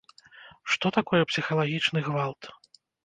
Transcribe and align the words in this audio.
Што 0.75 0.91
такое 0.97 1.19
псіхалагічны 1.33 1.99
гвалт? 2.09 2.43